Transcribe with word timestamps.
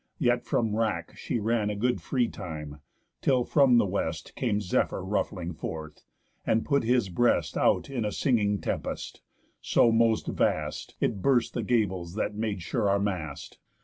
Yet 0.17 0.43
from 0.47 0.75
wrack 0.75 1.15
She 1.15 1.39
ran 1.39 1.69
a 1.69 1.75
good 1.75 2.01
free 2.01 2.27
time, 2.27 2.81
till 3.21 3.43
from 3.43 3.77
the 3.77 3.85
West 3.85 4.35
Came 4.35 4.59
Zephyr 4.59 5.05
ruffling 5.05 5.53
forth, 5.53 6.01
and 6.43 6.65
put 6.65 6.81
his 6.83 7.07
breast 7.09 7.55
Out 7.55 7.87
in 7.87 8.03
a 8.03 8.11
singing 8.11 8.59
tempest, 8.59 9.21
so 9.61 9.91
most 9.91 10.25
vast 10.25 10.95
It 10.99 11.21
burst 11.21 11.53
the 11.53 11.61
gables 11.61 12.15
that 12.15 12.33
made 12.33 12.63
sure 12.63 12.89
our 12.89 12.97
mast. 12.99 13.59